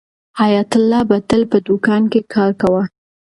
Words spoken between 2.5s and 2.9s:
کاوه.